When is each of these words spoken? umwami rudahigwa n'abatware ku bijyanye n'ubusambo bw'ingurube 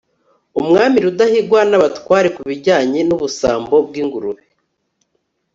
umwami 0.59 0.97
rudahigwa 1.05 1.59
n'abatware 1.69 2.27
ku 2.35 2.41
bijyanye 2.49 2.99
n'ubusambo 3.07 3.75
bw'ingurube 3.87 4.43